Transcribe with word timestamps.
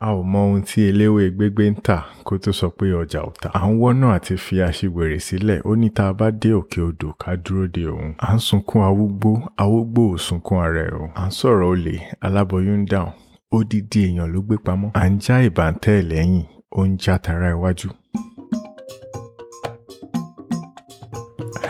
a 0.00 0.12
ò 0.14 0.22
mọ 0.22 0.38
ohun 0.46 0.62
tí 0.62 0.78
eléwé 0.88 1.24
gbégbé 1.34 1.64
ń 1.70 1.76
tà 1.86 1.96
kó 2.26 2.38
tó 2.38 2.52
sọ 2.54 2.68
pé 2.78 2.86
ọjà 3.02 3.20
ò 3.28 3.30
tà. 3.42 3.48
à 3.50 3.66
ń 3.68 3.74
wọ́nà 3.82 4.06
àti 4.16 4.34
fi 4.44 4.56
aṣiwèrè 4.68 5.18
sílẹ̀ 5.26 5.60
ó 5.66 5.72
ní 5.80 5.88
tá 5.96 6.04
a 6.08 6.16
bá 6.18 6.30
dé 6.30 6.50
òkè 6.60 6.80
odò 6.88 7.10
ká 7.22 7.34
dúró 7.44 7.66
de 7.74 7.82
òun. 7.90 8.14
à 8.18 8.34
ń 8.34 8.38
sunkún 8.46 8.82
awúgbó 8.88 9.32
awúgbó 9.62 10.02
ò 10.14 10.18
sunkún 10.26 10.58
ara 10.62 10.82
ẹ̀ 10.86 10.94
o. 11.02 11.04
à 11.18 11.26
ń 11.26 11.30
sọ̀rọ̀ 11.38 11.68
olè 11.74 11.96
aláboyún 12.26 12.80
ń 12.82 12.86
dáhùn 12.90 13.12
odidi 13.50 13.98
èèyàn 14.06 14.30
ló 14.32 14.40
gbé 14.46 14.56
pamọ́. 14.66 14.90
à 14.94 15.02
ń 15.10 15.18
já 15.24 15.34
ìbàntẹ́ 15.48 16.02
lẹ́yìn 16.10 16.44
ó 16.78 16.80
ń 16.86 16.96
já 17.02 17.18
tara 17.18 17.50
iwájú. 17.50 17.90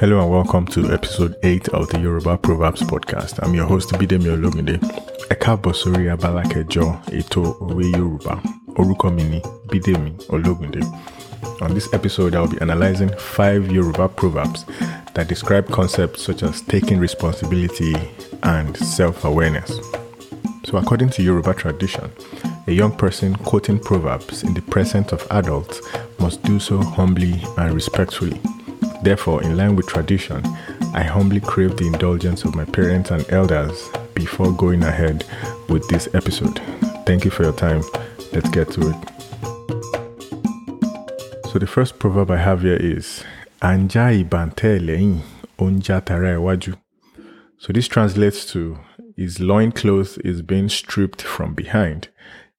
Hello 0.01 0.21
and 0.23 0.31
welcome 0.31 0.67
to 0.67 0.93
episode 0.93 1.35
8 1.43 1.69
of 1.71 1.89
the 1.89 1.99
Yoruba 1.99 2.37
Proverbs 2.39 2.83
podcast. 2.83 3.43
I'm 3.43 3.53
your 3.55 3.67
host 3.67 3.91
Bidemi 3.99 4.29
Ologinde. 4.31 4.79
Ẹ 5.33 5.35
káàbọ̀ 5.43 5.73
sórí 5.81 6.05
abala 6.15 6.43
kẹjọ 6.53 6.85
ètò 7.19 7.43
òwe 7.65 7.85
Yorùbá. 7.97 8.35
Orúkọ 8.79 9.09
mi 9.17 9.23
ni 9.33 9.41
Bidemi 9.71 10.11
Ologunde. 10.35 10.81
On 11.61 11.75
this 11.75 11.89
episode, 11.93 12.35
I'll 12.35 12.49
be 12.49 12.61
analyzing 12.61 13.11
five 13.37 13.71
Yoruba 13.71 14.09
proverbs 14.09 14.65
that 15.15 15.29
describe 15.29 15.67
concepts 15.71 16.23
such 16.23 16.43
as 16.43 16.63
taking 16.63 16.99
responsibility 16.99 17.95
and 18.43 18.77
self-awareness. 18.77 19.71
So 20.67 20.79
according 20.79 21.11
to 21.11 21.23
Yoruba 21.23 21.53
tradition, 21.55 22.11
a 22.67 22.73
young 22.73 22.93
person 22.93 23.35
quoting 23.37 23.79
proverbs 23.81 24.43
in 24.45 24.55
the 24.55 24.63
presence 24.63 25.13
of 25.13 25.27
adults 25.31 25.83
must 26.19 26.43
do 26.45 26.59
so 26.59 26.79
humbly 26.83 27.35
and 27.59 27.75
respectfully. 27.75 28.41
Therefore, 29.03 29.43
in 29.43 29.57
line 29.59 29.77
with 29.77 29.89
tradition, 29.89 30.41
I 30.95 31.03
humbly 31.03 31.41
crave 31.41 31.77
the 31.77 31.87
indulgence 31.87 32.45
of 32.45 32.55
my 32.55 32.65
parents 32.65 33.11
and 33.11 33.25
elders 33.31 33.91
before 34.19 34.53
going 34.53 34.83
ahead 34.83 35.25
with 35.69 35.89
this 35.89 36.09
episode. 36.13 36.61
Thank 37.07 37.25
you 37.25 37.31
for 37.31 37.45
your 37.45 37.53
time. 37.53 37.83
Let's 38.33 38.51
get 38.51 38.71
to 38.73 38.91
it. 38.91 38.97
So, 41.51 41.59
the 41.59 41.67
first 41.67 41.99
proverb 42.01 42.31
I 42.31 42.37
have 42.37 42.63
here 42.63 42.77
is 42.77 43.25
Anja 43.63 44.13
ibante 44.23 44.85
lein 44.85 45.23
iwaju. 45.59 46.77
So, 47.59 47.73
this 47.73 47.87
translates 47.87 48.45
to 48.53 48.79
his 49.17 49.39
loincloth 49.39 50.19
is 50.25 50.43
being 50.43 50.69
stripped 50.69 51.23
from 51.23 51.55
behind, 51.55 52.09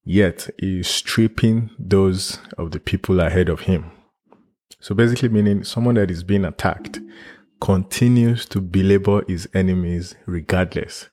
yet 0.03 0.49
he 0.57 0.80
is 0.80 0.87
stripping 0.87 1.69
those 1.77 2.39
of 2.57 2.71
the 2.71 2.80
people 2.80 3.19
ahead 3.19 3.49
of 3.49 3.61
him. 3.61 3.91
So 4.81 4.95
basically 4.95 5.30
meaning 5.30 5.65
someone 5.65 5.95
that 5.95 6.09
is 6.09 6.23
being 6.23 6.45
attacked 6.45 6.99
continues 7.59 8.45
to 8.45 8.61
belabor 8.61 9.23
his 9.27 9.49
enemies 9.53 10.15
regardless. 10.25 11.09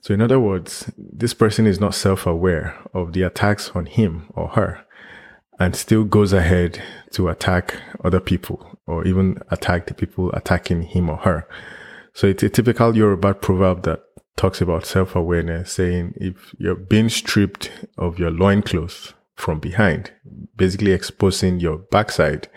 So 0.00 0.14
in 0.14 0.22
other 0.22 0.40
words, 0.40 0.90
this 0.96 1.34
person 1.34 1.66
is 1.66 1.78
not 1.78 1.94
self-aware 1.94 2.76
of 2.94 3.12
the 3.12 3.22
attacks 3.22 3.70
on 3.74 3.86
him 3.86 4.30
or 4.34 4.48
her 4.48 4.84
and 5.58 5.76
still 5.76 6.04
goes 6.04 6.32
ahead 6.32 6.82
to 7.12 7.28
attack 7.28 7.74
other 8.02 8.20
people 8.20 8.78
or 8.86 9.06
even 9.06 9.38
attack 9.50 9.86
the 9.86 9.94
people 9.94 10.30
attacking 10.32 10.82
him 10.82 11.10
or 11.10 11.18
her. 11.18 11.46
So 12.14 12.26
it's 12.26 12.42
a 12.42 12.48
typical 12.48 12.96
Yoruba 12.96 13.34
proverb 13.34 13.82
that 13.82 14.00
talks 14.36 14.62
about 14.62 14.86
self-awareness 14.86 15.70
saying 15.70 16.14
if 16.16 16.54
you're 16.58 16.74
being 16.74 17.10
stripped 17.10 17.70
of 17.98 18.18
your 18.18 18.30
loincloth 18.30 19.12
from 19.36 19.60
behind, 19.60 20.12
basically 20.56 20.92
exposing 20.92 21.60
your 21.60 21.76
backside, 21.76 22.48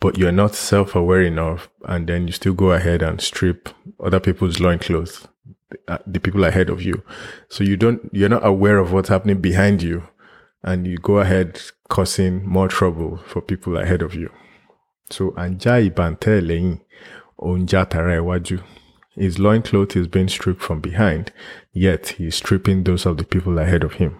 but 0.00 0.16
you're 0.16 0.30
not 0.30 0.54
self-aware 0.54 1.22
enough 1.22 1.68
and 1.86 2.08
then 2.08 2.28
you 2.28 2.32
still 2.32 2.54
go 2.54 2.70
ahead 2.70 3.02
and 3.02 3.20
strip 3.20 3.68
other 3.98 4.20
people's 4.20 4.60
loincloths 4.60 5.26
Uh, 5.86 5.98
the 6.06 6.18
people 6.18 6.44
ahead 6.44 6.70
of 6.70 6.80
you. 6.80 7.02
So 7.50 7.62
you 7.62 7.76
don't 7.76 8.08
you're 8.10 8.30
not 8.30 8.46
aware 8.46 8.78
of 8.78 8.90
what's 8.90 9.10
happening 9.10 9.42
behind 9.42 9.82
you 9.82 10.02
and 10.62 10.86
you 10.86 10.96
go 10.96 11.18
ahead 11.18 11.60
causing 11.90 12.42
more 12.46 12.68
trouble 12.68 13.18
for 13.26 13.42
people 13.42 13.76
ahead 13.76 14.00
of 14.00 14.14
you. 14.14 14.30
So 15.10 15.32
anja 15.32 15.76
ibante 15.90 16.40
leyin 16.40 16.80
onja 17.38 17.86
tara 17.86 18.16
iwaju. 18.16 18.62
His 19.14 19.38
loincloth 19.38 19.94
is 19.94 20.06
being 20.06 20.28
stripped 20.28 20.62
from 20.62 20.80
behind 20.80 21.32
yet 21.74 22.08
he's 22.16 22.36
stripping 22.36 22.84
those 22.84 23.04
of 23.04 23.18
the 23.18 23.24
people 23.24 23.58
ahead 23.58 23.84
of 23.84 23.94
him. 23.94 24.16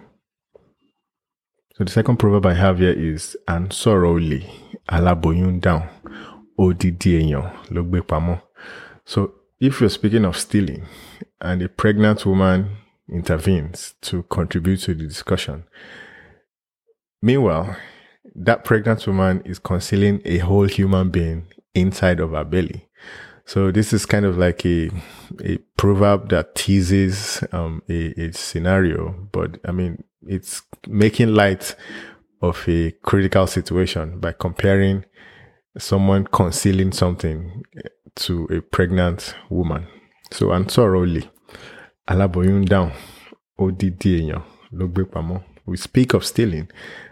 So 1.75 1.83
the 1.83 1.91
second 1.91 2.17
proverb 2.17 2.45
I 2.45 2.53
have 2.53 2.77
here 2.77 2.93
is 2.93 3.35
ansoroli 3.47 4.47
alaboyun 4.87 5.61
down 5.61 5.89
odidi 6.59 7.33
ló 7.71 7.83
gbé 7.83 8.01
pamọ́. 8.01 8.39
So 9.05 9.38
if 9.59 9.81
you're 9.81 9.89
speaking 9.89 10.25
of 10.25 10.37
stealing 10.37 10.85
and 11.41 11.61
a 11.61 11.69
pregnant 11.69 12.25
woman 12.25 12.77
intervenes 13.11 13.95
to 14.01 14.23
contribute 14.23 14.77
to 14.77 14.93
the 14.93 15.05
discussion, 15.05 15.65
meanwhile, 17.21 17.75
that 18.35 18.63
pregnant 18.63 19.05
woman 19.05 19.41
is 19.45 19.59
concealing 19.59 20.21
a 20.25 20.37
whole 20.39 20.65
human 20.65 21.09
being 21.09 21.47
inside 21.73 22.19
of 22.19 22.31
her 22.31 22.45
belly. 22.45 22.87
So 23.45 23.71
this 23.71 23.93
is 23.93 24.05
kind 24.05 24.25
of 24.25 24.37
like 24.37 24.65
a 24.65 24.91
a 25.43 25.57
proverb 25.75 26.29
that 26.29 26.55
teases 26.55 27.43
um, 27.51 27.81
a, 27.89 28.13
a 28.21 28.31
scenario, 28.31 29.27
but 29.31 29.59
I 29.65 29.71
mean 29.71 30.03
it's 30.27 30.61
making 30.87 31.33
light 31.33 31.75
of 32.41 32.63
a 32.67 32.91
critical 33.01 33.47
situation 33.47 34.19
by 34.19 34.33
comparing 34.33 35.03
someone 35.77 36.27
concealing 36.27 36.91
something 36.91 37.58
to 38.19 38.45
a 38.45 38.61
pregnant 38.61 39.35
woman. 39.49 39.87
So 40.31 40.47
ansoroli 40.47 41.29
alaboyun 42.07 42.67
down. 42.67 42.91
We 45.65 45.77
speak 45.77 46.13
of 46.13 46.25
stealing, 46.25 46.69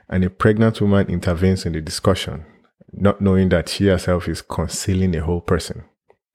and 0.10 0.24
a 0.24 0.30
pregnant 0.30 0.80
woman 0.80 1.08
intervenes 1.10 1.66
in 1.66 1.74
the 1.74 1.82
discussion, 1.82 2.46
not 2.94 3.20
knowing 3.20 3.50
that 3.50 3.70
she 3.70 3.88
herself 3.88 4.28
is 4.28 4.42
concealing 4.42 5.16
a 5.16 5.24
whole 5.24 5.42
person. 5.42 5.84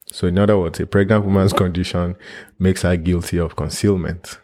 So, 0.06 0.26
in 0.26 0.38
other 0.38 0.58
words, 0.58 0.78
a 0.80 0.86
pregnant 0.86 1.24
woman's 1.24 1.54
condition 1.54 2.16
makes 2.58 2.82
her 2.82 2.96
guilty 2.96 3.38
of 3.38 3.56
concealment. 3.56 4.38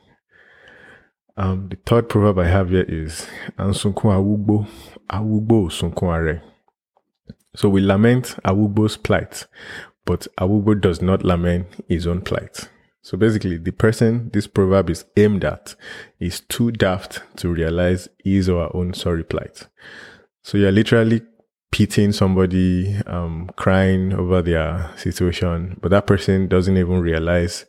Um, 1.36 1.68
the 1.68 1.76
third 1.84 2.08
proverb 2.08 2.38
I 2.38 2.48
have 2.48 2.70
here 2.70 2.86
is 2.88 3.28
Ansunkun 3.58 3.94
Awugbo, 3.94 4.66
Awugbo 5.10 5.70
Sunkun 5.70 6.08
Are. 6.08 6.42
So 7.54 7.68
we 7.68 7.80
lament 7.80 8.36
Awugbo's 8.44 8.96
plight, 8.96 9.46
but 10.08 10.26
Awugbo 10.40 10.80
does 10.80 11.02
not 11.02 11.22
lament 11.22 11.66
his 11.86 12.06
own 12.06 12.22
plight. 12.22 12.70
So 13.02 13.18
basically, 13.18 13.58
the 13.58 13.72
person 13.72 14.30
this 14.32 14.46
proverb 14.46 14.88
is 14.88 15.04
aimed 15.18 15.44
at 15.44 15.74
is 16.18 16.40
too 16.40 16.70
daft 16.72 17.20
to 17.36 17.50
realize 17.52 18.08
his 18.24 18.48
or 18.48 18.64
her 18.64 18.74
own 18.74 18.94
sorry 18.94 19.22
plight. 19.22 19.68
So 20.42 20.56
you're 20.56 20.72
literally 20.72 21.20
pitying 21.70 22.12
somebody 22.12 22.96
um, 23.06 23.50
crying 23.56 24.14
over 24.14 24.40
their 24.40 24.90
situation, 24.96 25.78
but 25.82 25.90
that 25.90 26.06
person 26.06 26.48
doesn't 26.48 26.78
even 26.78 27.00
realize 27.00 27.66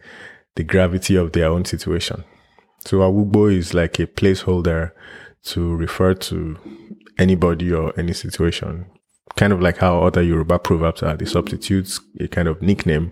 the 0.56 0.64
gravity 0.64 1.18
of 1.18 1.34
their 1.34 1.50
own 1.50 1.66
situation. 1.66 2.24
So 2.86 3.00
awugbo 3.00 3.54
is 3.54 3.74
like 3.74 4.00
a 4.00 4.08
placeholder 4.08 4.92
to 5.44 5.76
refer 5.76 6.14
to 6.14 6.58
anybody 7.18 7.74
or 7.74 7.92
any 8.00 8.14
situation. 8.14 8.86
Kind 9.36 9.54
of 9.54 9.62
like 9.62 9.78
how 9.78 10.04
other 10.04 10.22
Yoruba 10.22 10.60
proverbs 10.60 11.02
are. 11.04 11.16
They 11.16 11.26
mm-hmm. 11.26 11.32
substitute 11.34 12.00
a 12.20 12.28
kind 12.28 12.48
of 12.48 12.62
nickname 12.62 13.12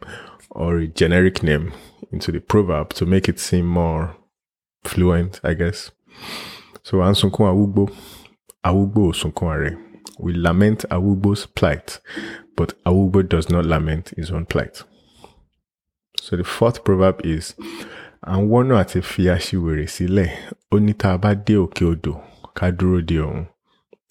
or 0.51 0.77
a 0.79 0.87
generic 0.87 1.43
name 1.43 1.73
into 2.11 2.31
the 2.31 2.39
proverb 2.39 2.93
to 2.95 3.05
make 3.05 3.29
it 3.29 3.39
seem 3.39 3.65
more 3.67 4.15
fluent, 4.83 5.39
I 5.43 5.53
guess. 5.53 5.91
So 6.83 6.97
ansunkun 6.97 7.47
awugbo, 7.51 7.93
awugbo 8.63 9.09
osunkun 9.11 9.47
are. 9.47 9.77
We 10.19 10.33
lament 10.33 10.85
awugbo's 10.89 11.45
plight, 11.45 11.99
but 12.55 12.73
awugbo 12.85 13.27
does 13.27 13.49
not 13.49 13.65
lament 13.65 14.09
his 14.17 14.31
own 14.31 14.45
plight. 14.45 14.83
So 16.21 16.35
the 16.35 16.43
fourth 16.43 16.83
proverb 16.83 17.21
is 17.25 17.55
àwọn 18.25 18.47
wọ́nà 18.49 18.75
àti 18.83 18.99
fi 19.11 19.23
aṣiwèrè 19.35 19.85
sílẹ̀ 19.95 20.29
ó 20.73 20.79
ní 20.85 20.93
tá 21.01 21.09
a 21.13 21.17
bá 21.23 21.31
dé 21.45 21.55
òkè 21.65 21.83
odò 21.93 22.13
ká 22.57 22.65
dúró 22.77 22.99
de 23.09 23.17
òun. 23.27 23.45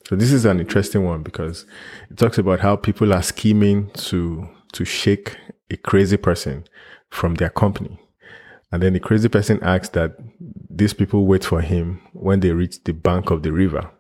So 0.09 0.15
this 0.15 0.31
is 0.31 0.45
an 0.45 0.61
interesting 0.61 1.05
one 1.05 1.25
because 1.25 1.67
it 2.09 2.17
talks 2.17 2.39
about 2.39 2.61
how 2.61 2.77
people 2.77 3.13
are 3.13 3.23
scheming 3.23 3.91
to 3.95 4.49
to 4.75 4.85
shake 4.85 5.37
a 5.69 5.77
crazy 5.77 6.17
person 6.17 6.65
from 7.11 7.35
their 7.35 7.51
company. 7.51 7.99
And 8.71 8.85
then 8.85 8.93
the 8.93 9.01
crazy 9.01 9.29
person 9.29 9.59
asks 9.65 9.89
that 9.91 10.17
these 10.71 10.93
people 10.93 11.27
wait 11.27 11.45
for 11.45 11.61
him 11.61 12.03
when 12.13 12.39
they 12.39 12.53
reach 12.53 12.85
the 12.85 12.93
bank 12.93 13.31
of 13.31 13.43
the 13.43 13.51
river. 13.51 13.91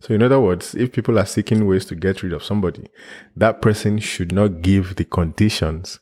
So 0.00 0.14
in 0.14 0.22
other 0.22 0.38
words, 0.38 0.76
if 0.76 0.92
people 0.92 1.18
are 1.18 1.26
seeking 1.26 1.66
ways 1.66 1.84
to 1.86 1.96
get 1.96 2.22
rid 2.22 2.32
of 2.32 2.44
somebody, 2.44 2.86
that 3.34 3.60
person 3.60 3.98
should 3.98 4.30
not 4.30 4.62
give 4.62 4.94
the 4.94 5.04
conditions 5.04 5.98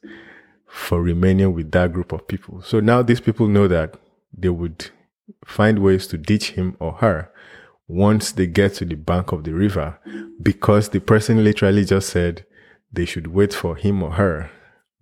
for 0.67 1.01
remaining 1.01 1.55
with 1.55 1.71
that 1.71 1.95
group 1.95 2.13
of 2.13 2.29
people. 2.29 2.61
So 2.61 2.81
now 2.81 3.01
these 3.01 3.21
people 3.21 3.49
know 3.49 3.67
that 3.67 3.97
they 4.37 4.51
would 4.51 4.91
find 5.47 5.79
ways 5.79 6.07
to 6.09 6.19
ditch 6.19 6.51
him 6.51 6.77
or 6.79 6.93
her 6.95 7.33
once 7.93 8.33
they 8.33 8.47
get 8.47 8.75
to 8.75 8.85
the 8.85 8.95
bank 8.95 9.33
of 9.33 9.45
the 9.45 9.53
river 9.53 9.99
because 10.43 10.89
the 10.89 11.01
person 11.01 11.43
literally 11.45 11.85
just 11.85 12.09
said 12.09 12.45
they 12.93 13.05
should 13.05 13.27
wait 13.29 13.53
for 13.55 13.77
him 13.77 14.03
or 14.03 14.13
her 14.13 14.51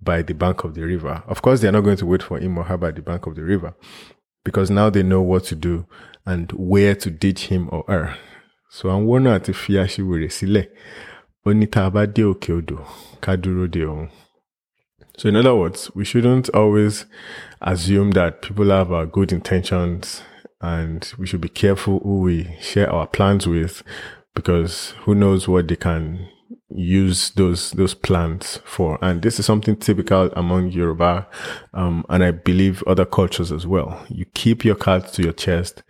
by 0.02 0.22
the 0.22 0.34
bank 0.34 0.64
of 0.64 0.74
the 0.74 0.82
river. 0.82 1.22
Of 1.26 1.42
course, 1.42 1.60
they're 1.60 1.72
not 1.72 1.82
going 1.84 1.96
to 1.98 2.06
wait 2.06 2.22
for 2.22 2.38
him 2.38 2.56
or 2.58 2.64
her 2.64 2.76
by 2.78 2.90
the 2.90 3.02
bank 3.02 3.26
of 3.26 3.34
the 3.36 3.42
river. 3.42 3.74
because 4.44 4.70
now 4.70 4.90
they 4.90 5.02
know 5.02 5.20
what 5.22 5.44
to 5.44 5.54
do 5.54 5.86
and 6.26 6.50
where 6.52 6.94
to 6.94 7.10
ditch 7.10 7.46
him 7.46 7.68
or 7.72 7.84
her. 7.88 8.16
So 8.68 8.88
wọ́nà 8.88 9.30
àti 9.38 9.52
fi 9.54 9.72
aṣiwèrè 9.74 10.28
sílẹ̀ 10.30 10.66
ó 11.46 11.52
ní 11.52 11.66
òkè 11.66 12.52
odò 12.58 12.78
ká 13.20 13.36
dúró. 13.36 14.10
So 15.18 15.28
in 15.28 15.36
other 15.36 15.54
words, 15.54 15.90
we 15.94 16.04
shouldn't 16.04 16.48
always 16.54 17.04
assume 17.60 18.12
that 18.12 18.40
people 18.40 18.70
have 18.70 19.12
good 19.12 19.32
intentions 19.32 20.22
and 20.60 21.12
we 21.18 21.26
should 21.26 21.40
be 21.40 21.48
careful 21.48 22.00
who 22.00 22.20
we 22.20 22.56
share 22.60 22.90
our 22.92 23.06
plans 23.06 23.46
with 23.46 23.82
because 24.34 24.90
who 25.02 25.14
knows 25.14 25.48
what 25.48 25.68
they 25.68 25.76
can 25.76 26.28
use 26.68 27.30
those 27.30 27.72
those 27.72 27.94
plans 27.94 28.60
for. 28.64 28.98
And 29.02 29.22
this 29.22 29.38
is 29.38 29.46
something 29.46 29.76
typical 29.76 30.30
among 30.32 30.70
yoruba 30.70 31.26
um, 31.74 32.04
and 32.08 32.22
i 32.22 32.30
believe 32.30 32.82
other 32.86 33.04
cultures 33.04 33.50
as 33.50 33.66
well. 33.66 34.04
You 34.08 34.24
keep 34.34 34.64
your 34.64 34.76
cards 34.76 35.12
to 35.12 35.22
your 35.22 35.32
chest 35.32 35.82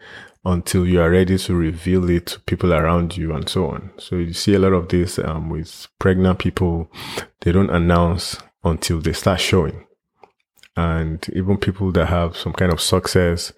until 0.45 0.87
you 0.87 1.01
are 1.01 1.11
ready 1.11 1.37
to 1.37 1.55
reveal 1.55 2.09
it 2.09 2.27
to 2.27 2.41
people 2.41 2.73
around 2.73 3.17
you 3.17 3.33
and 3.35 3.49
so 3.49 3.67
on. 3.67 3.91
So 3.99 4.17
you 4.17 4.33
see 4.33 4.55
a 4.55 4.59
lot 4.59 4.73
of 4.73 4.89
this 4.89 5.19
um, 5.19 5.51
with 5.51 5.87
pregnant 5.99 6.39
people. 6.39 6.91
They 7.41 7.53
don't 7.53 7.71
announce 7.71 8.39
until 8.65 9.01
they 9.01 9.13
start 9.13 9.41
showing. 9.41 9.87
And 10.77 11.27
even 11.35 11.59
people 11.59 11.93
that 11.93 12.07
have 12.07 12.37
some 12.37 12.55
kind 12.55 12.73
of 12.73 12.81
success 12.81 13.53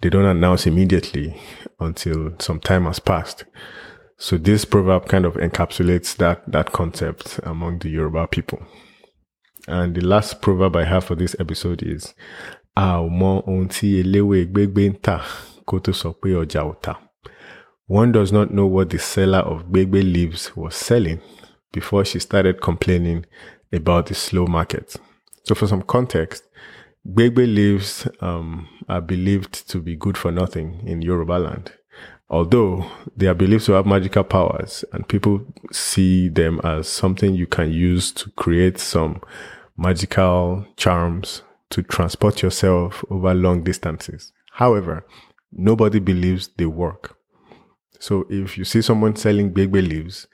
they 0.00 0.08
don't 0.10 0.24
announce 0.24 0.66
immediately 0.66 1.40
until 1.78 2.32
some 2.38 2.60
time 2.60 2.84
has 2.84 2.98
passed 2.98 3.44
so 4.22 4.36
this 4.36 4.66
proverb 4.66 5.08
kind 5.08 5.24
of 5.24 5.32
encapsulates 5.36 6.14
that, 6.18 6.42
that 6.52 6.72
concept 6.72 7.40
among 7.42 7.78
the 7.78 7.88
Yoruba 7.88 8.26
people. 8.26 8.62
And 9.66 9.94
the 9.94 10.02
last 10.02 10.42
proverb 10.42 10.76
I 10.76 10.84
have 10.84 11.04
for 11.04 11.14
this 11.14 11.34
episode 11.40 11.82
is, 11.82 12.12
One 17.86 18.12
does 18.12 18.30
not 18.30 18.50
know 18.52 18.66
what 18.66 18.90
the 18.90 18.98
seller 18.98 19.38
of 19.38 19.68
gbegbe 19.68 20.02
leaves 20.12 20.54
was 20.54 20.74
selling 20.74 21.22
before 21.72 22.04
she 22.04 22.18
started 22.18 22.60
complaining 22.60 23.24
about 23.72 24.04
the 24.04 24.14
slow 24.14 24.46
market. 24.46 24.96
So 25.44 25.54
for 25.54 25.66
some 25.66 25.80
context, 25.80 26.44
gbegbe 27.06 27.46
leaves 27.46 28.08
um, 28.20 28.68
are 28.88 29.00
believed 29.00 29.68
to 29.68 29.80
be 29.80 29.96
good 29.96 30.16
for 30.18 30.30
nothing 30.30 30.82
in 30.86 31.02
Yoruba 31.02 31.38
land 31.38 31.72
although 32.30 32.86
they 33.16 33.26
are 33.26 33.34
believed 33.34 33.66
to 33.66 33.72
have 33.72 33.84
magical 33.84 34.22
powers 34.22 34.84
and 34.92 35.06
people 35.08 35.44
see 35.72 36.28
them 36.28 36.60
as 36.62 36.88
something 36.88 37.34
you 37.34 37.46
can 37.46 37.72
use 37.72 38.12
to 38.12 38.30
create 38.30 38.78
some 38.78 39.20
magical 39.76 40.64
charms 40.76 41.42
to 41.70 41.82
transport 41.82 42.42
yourself 42.42 43.04
over 43.10 43.34
long 43.34 43.62
distances. 43.64 44.32
However, 44.52 45.04
nobody 45.52 45.98
believes 45.98 46.48
they 46.56 46.66
work. 46.66 47.16
So 47.98 48.26
if 48.30 48.56
you 48.56 48.64
see 48.64 48.80
someone 48.82 49.16
selling 49.16 49.52
gbegbe 49.52 49.86
leaves, 49.86 50.28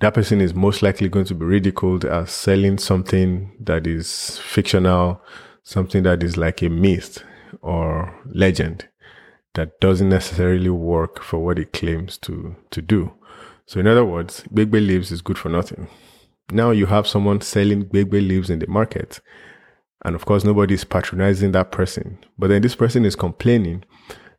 that 0.00 0.14
person 0.14 0.40
is 0.40 0.54
most 0.54 0.82
likely 0.82 1.08
going 1.08 1.24
to 1.24 1.34
be 1.34 1.44
ridiculed 1.44 2.04
as 2.04 2.30
selling 2.30 2.78
something 2.78 3.52
that 3.60 3.86
is 3.86 4.38
fictional, 4.38 5.20
something 5.62 6.04
that 6.04 6.22
is 6.22 6.36
like 6.36 6.62
a 6.62 6.68
myth 6.68 7.22
or 7.62 8.14
legend 8.26 8.88
that 9.54 9.80
doesn't 9.80 10.08
necessarily 10.08 10.70
work 10.70 11.22
for 11.22 11.40
what 11.40 11.58
it 11.58 11.72
claims 11.72 12.16
to, 12.18 12.54
to 12.70 12.80
do. 12.80 13.12
So 13.66 13.80
in 13.80 13.86
other 13.86 14.04
words, 14.04 14.44
Gbegbe 14.52 14.86
leaves 14.86 15.10
is 15.10 15.20
good 15.20 15.36
for 15.36 15.48
nothing. 15.48 15.88
Now 16.50 16.70
you 16.70 16.86
have 16.86 17.06
someone 17.06 17.40
selling 17.40 17.86
Gbegbe 17.86 18.26
leaves 18.26 18.50
in 18.50 18.60
the 18.60 18.66
market. 18.68 19.20
And 20.04 20.14
of 20.14 20.24
course, 20.24 20.44
nobody 20.44 20.74
is 20.74 20.84
patronizing 20.84 21.52
that 21.52 21.72
person. 21.72 22.18
But 22.38 22.48
then 22.48 22.62
this 22.62 22.76
person 22.76 23.04
is 23.04 23.16
complaining 23.16 23.84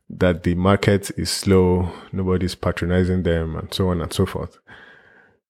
that 0.08 0.42
the 0.42 0.54
market 0.54 1.10
is 1.18 1.30
slow, 1.30 1.92
nobody's 2.12 2.54
patronizing 2.54 3.24
them, 3.24 3.56
and 3.56 3.72
so 3.72 3.90
on 3.90 4.00
and 4.00 4.12
so 4.12 4.24
forth. 4.24 4.58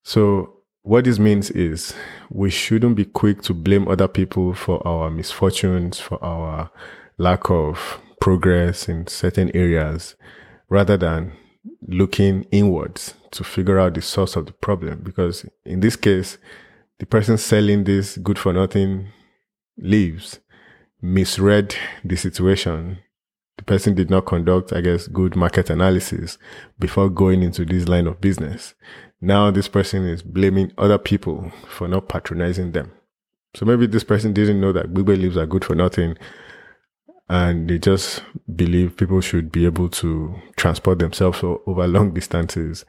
So, 0.03 0.57
what 0.83 1.05
this 1.05 1.19
means 1.19 1.51
is 1.51 1.95
we 2.31 2.51
shouldn't 2.51 2.97
be 2.97 3.05
quick 3.05 3.43
to 3.43 3.55
blame 3.55 3.87
other 3.87 4.09
people 4.09 4.55
for 4.55 4.87
our 4.87 5.11
misfortunes, 5.11 6.01
for 6.01 6.23
our 6.25 6.71
lack 7.19 7.51
of 7.51 8.01
progress 8.21 8.89
in 8.89 9.07
certain 9.07 9.55
areas 9.55 10.15
rather 10.69 10.97
than 10.97 11.33
looking 11.87 12.45
inwards 12.51 13.15
to 13.33 13.45
figure 13.45 13.79
out 13.79 13.95
the 13.95 14.03
source 14.03 14.37
of 14.37 14.47
the 14.47 14.53
problem. 14.53 15.01
Because 15.03 15.45
in 15.65 15.81
this 15.81 15.97
case, 15.97 16.39
the 16.99 17.07
person 17.07 17.37
selling 17.37 17.85
this 17.85 18.17
good 18.19 18.39
for 18.39 18.53
nothing 18.53 19.09
leaves 19.79 20.41
misread 21.03 21.75
the 22.05 22.17
situation. 22.17 22.99
The 23.57 23.65
person 23.65 23.95
did 23.95 24.11
not 24.11 24.27
conduct, 24.27 24.73
I 24.73 24.81
guess, 24.81 25.07
good 25.07 25.37
market 25.37 25.71
analysis 25.71 26.39
before 26.79 27.11
going 27.11 27.43
into 27.43 27.65
this 27.65 27.89
line 27.89 28.07
of 28.07 28.21
business. 28.21 28.75
Now 29.21 29.51
this 29.51 29.69
person 29.69 30.07
is 30.07 30.23
blaming 30.23 30.73
other 30.79 30.99
people 30.99 31.53
for 31.69 31.89
not 31.89 32.09
patronizing 32.09 32.73
them. 32.73 32.93
So 33.55 33.67
maybe 33.67 33.87
this 33.87 34.05
person 34.05 34.33
didn't 34.33 34.61
know 34.61 34.73
that 34.73 34.95
gbegbe 34.95 35.21
leaves 35.21 35.37
are 35.37 35.47
good 35.47 35.65
for 35.65 35.75
nothing 35.75 36.17
and 37.31 37.71
they 37.71 37.79
just 37.79 38.23
believe 38.57 38.97
people 38.97 39.21
should 39.21 39.53
be 39.53 39.65
able 39.65 39.89
to 39.89 40.35
transport 40.57 40.99
themselves 40.99 41.43
over 41.43 41.87
long 41.87 42.13
distances, 42.13 42.85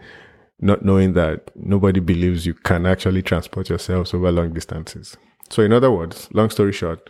not 0.60 0.83
knowing 0.83 1.13
that 1.13 1.51
nobody 1.56 2.00
believes 2.00 2.48
you 2.48 2.56
can 2.56 2.88
actually 2.88 3.22
transport 3.22 3.69
yourselves 3.69 4.16
over 4.16 4.31
long 4.31 4.51
distances. 4.51 5.16
So, 5.50 5.62
in 5.62 5.72
other 5.72 5.92
words, 5.92 6.27
long 6.34 6.50
story 6.50 6.74
short, 6.74 7.07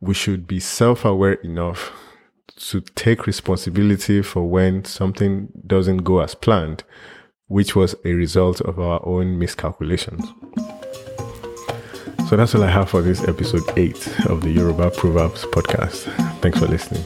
we 0.00 0.14
should 0.14 0.46
be 0.46 0.60
self 0.60 1.04
aware 1.04 1.34
enough 1.34 1.90
to 2.56 2.80
take 2.94 3.26
responsibility 3.26 4.22
for 4.22 4.48
when 4.48 4.84
something 4.84 5.48
doesn't 5.66 5.98
go 5.98 6.20
as 6.20 6.36
planned, 6.36 6.84
which 7.50 7.74
was 7.74 7.96
a 8.04 8.12
result 8.12 8.60
of 8.60 8.78
our 8.78 9.04
own 9.04 9.36
miscalculations. 9.36 10.24
So 12.28 12.36
that's 12.36 12.54
all 12.54 12.62
I 12.62 12.70
have 12.70 12.88
for 12.88 13.02
this 13.02 13.24
episode 13.26 13.64
8 13.76 14.26
of 14.26 14.42
the 14.42 14.50
Yoruba 14.50 14.92
Proverbs 14.92 15.44
podcast. 15.46 16.04
Thanks 16.40 16.60
for 16.60 16.66
listening. 16.68 17.02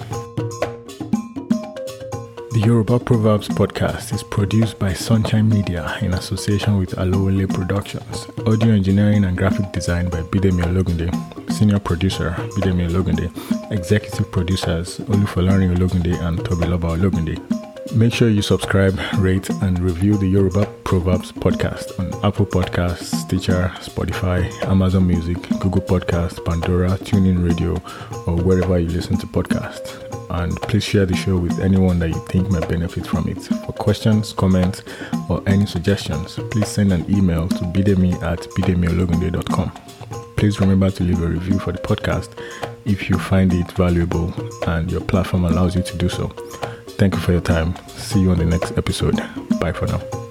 The 2.53 2.61
Yoruba 2.61 2.99
Proverbs 2.99 3.49
podcast 3.49 4.13
is 4.13 4.23
produced 4.23 4.79
by 4.79 4.93
Sunshine 4.93 5.49
Media 5.49 5.97
in 6.03 6.13
association 6.13 6.77
with 6.77 6.91
Alowole 6.97 7.49
Productions. 7.53 8.27
Audio 8.47 8.75
engineering 8.75 9.25
and 9.25 9.39
graphic 9.39 9.73
design 9.73 10.11
by 10.11 10.21
Bidemi 10.21 10.63
Ologunde. 10.65 11.09
Senior 11.53 11.79
producer 11.79 12.33
Bidemi 12.55 12.87
Ologunde. 12.91 13.73
Executive 13.73 14.31
producers 14.31 14.99
Olufolarin 15.09 15.75
Ologunde 15.75 16.21
and 16.21 16.37
Toby 16.45 16.67
Tobiloba 16.67 16.99
Ologunde. 16.99 17.64
Make 17.93 18.13
sure 18.15 18.29
you 18.29 18.43
subscribe, 18.43 18.99
rate, 19.19 19.51
and 19.51 19.79
review 19.79 20.17
the 20.17 20.27
Yoruba 20.27 20.67
Proverbs 20.85 21.31
podcast 21.31 21.97
on 22.01 22.07
Apple 22.25 22.47
Podcasts, 22.47 23.15
Stitcher, 23.15 23.71
Spotify, 23.77 24.51
Amazon 24.65 25.07
Music, 25.07 25.37
Google 25.61 25.83
Podcasts, 25.83 26.45
Pandora, 26.45 26.91
TuneIn 26.99 27.45
Radio, 27.47 27.75
or 28.27 28.43
wherever 28.43 28.79
you 28.79 28.89
listen 28.89 29.17
to 29.19 29.27
podcasts. 29.27 30.01
And 30.31 30.57
please 30.63 30.83
share 30.83 31.07
the 31.07 31.15
show 31.15 31.37
with 31.37 31.61
anyone 31.61 31.99
that 32.01 32.09
you 32.09 32.19
think 32.27 32.51
might 32.51 32.69
benefit 32.69 33.07
from 33.07 33.29
it. 33.29 33.41
For 33.43 33.73
questions, 33.73 34.33
comments, 34.33 34.83
or 35.29 35.43
any 35.47 35.67
suggestions, 35.67 36.39
please 36.51 36.69
send 36.69 36.93
an 36.93 37.05
email 37.09 37.49
to 37.49 37.65
bidemi 37.67 38.21
at 38.23 38.41
bidemiologunde.com. 38.41 39.71
Please 40.37 40.59
remember 40.59 40.91
to 40.91 41.05
leave 41.05 41.23
a 41.23 41.27
review 41.29 41.59
for 41.61 41.71
the 41.73 41.79
podcast 41.79 42.31
if 42.85 43.09
you 43.09 43.19
find 43.19 43.53
it 43.53 43.71
valuable 43.73 44.33
and 44.69 44.91
your 44.91 45.01
platform 45.03 45.45
allows 45.45 45.77
you 45.77 45.83
to 45.83 45.97
do 45.97 46.09
so. 46.09 46.33
Thank 46.97 47.15
you 47.15 47.21
for 47.21 47.33
your 47.33 47.41
time. 47.41 47.75
See 47.89 48.21
you 48.21 48.31
on 48.31 48.39
the 48.39 48.45
next 48.45 48.79
episode. 48.79 49.17
Bye 49.61 49.73
for 49.73 49.87
now. 49.87 50.24